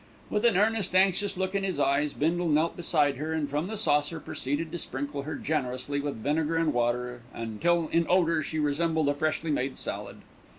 [0.31, 3.77] With an earnest, anxious look in his eyes, Bindle knelt beside her and from the
[3.77, 9.09] saucer proceeded to sprinkle her generously with vinegar and water, until in odour she resembled
[9.09, 10.21] a freshly made salad.